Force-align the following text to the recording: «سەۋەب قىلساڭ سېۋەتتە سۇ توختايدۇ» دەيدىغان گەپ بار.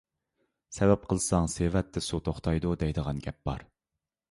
«سەۋەب 0.77 1.03
قىلساڭ 1.11 1.51
سېۋەتتە 1.57 2.03
سۇ 2.07 2.21
توختايدۇ» 2.31 2.75
دەيدىغان 2.85 3.23
گەپ 3.29 3.41
بار. 3.51 3.71